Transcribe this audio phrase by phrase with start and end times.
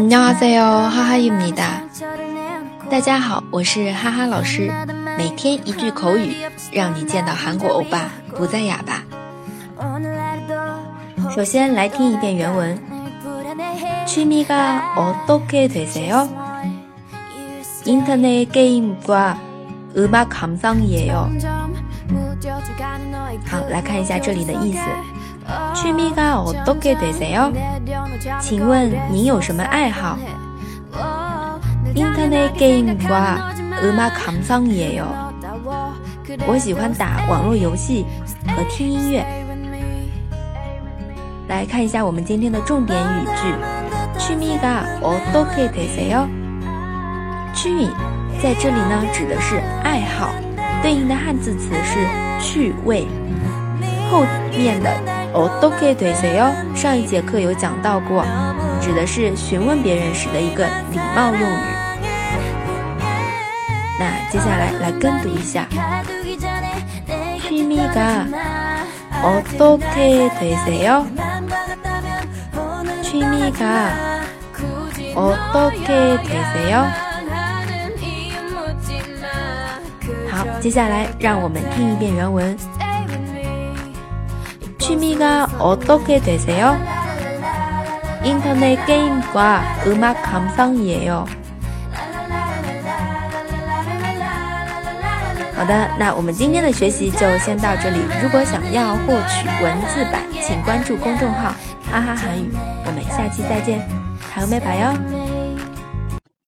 [0.00, 1.64] 你好啊，塞哟，哈哈，유미 다。
[2.88, 4.70] 大家好，我是哈哈老师，
[5.18, 6.34] 每天一句口语，
[6.70, 9.02] 让你见到韩国欧巴不再哑巴。
[11.34, 12.78] 首先来听一遍原文。
[14.06, 16.28] 취미가어떻게되세요
[17.84, 19.34] 인터넷게임과
[19.96, 21.28] 음악감상이에요
[23.48, 24.80] 好，来看一下这里的意思。
[25.74, 27.50] 趣味가어떻게되세 요？
[28.40, 30.16] 请问您有什么爱好？
[31.96, 35.04] 인터넷게임과음악감상이에 요。
[36.46, 38.04] 我喜欢打网络游戏
[38.54, 39.26] 和听音乐。
[41.48, 44.20] 来看一下我们今天的重点语句。
[44.20, 46.26] 趣味가어떻게되세 요？
[47.52, 47.86] 趣味
[48.40, 50.30] 在这里呢，指的是爱好。
[50.82, 51.98] 对应的汉字词是
[52.40, 53.04] 趣味，
[54.10, 54.24] 后
[54.56, 54.90] 面的
[55.32, 58.24] 哦都可以对谁哦”，上一节课有讲到过，
[58.80, 61.60] 指的是询问别人时的一个礼貌用语。
[63.98, 65.66] 那接下来来跟读一下，
[67.48, 68.26] 취미가
[69.22, 71.04] 어떻게되세 요？
[73.02, 73.90] 취미가
[75.16, 76.86] 어떻게되세 요？
[80.60, 82.56] 接下来，让我们听一遍原文。
[84.78, 86.74] 去미가어떻게되세요
[88.24, 91.26] 인터넷게임과음악감상이에요
[95.54, 97.98] 好的，那我们今天的学习就先到这里。
[98.22, 101.50] 如果想要获取文字版，请关注公众号
[101.90, 102.50] “哈哈韩语”。
[102.86, 103.80] 我们下期再见，
[104.32, 105.17] 还有没니哟。